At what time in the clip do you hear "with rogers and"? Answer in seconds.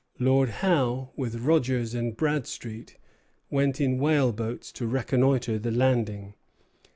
1.15-2.17